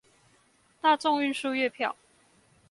[0.81, 1.95] 大眾運輸月票